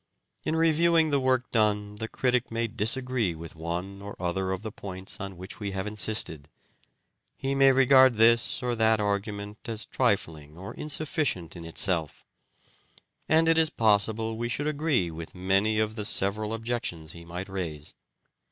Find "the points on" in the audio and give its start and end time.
4.63-5.37